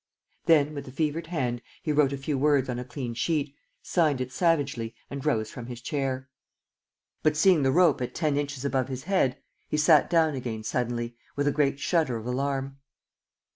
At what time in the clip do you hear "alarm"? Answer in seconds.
12.25-12.79